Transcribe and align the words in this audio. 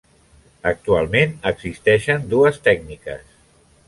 Actualment 0.69 1.35
existeixen 1.51 2.25
dues 2.31 2.57
tècniques. 2.69 3.37